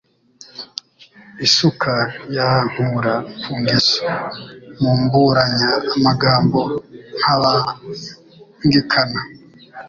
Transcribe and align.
Isuka 1.45 1.93
ntiyankura 2.09 3.13
ku 3.41 3.51
ngeso 3.61 4.05
mumburanya 4.81 5.71
Amaganya 5.97 6.61
ntabangikana 7.17 9.19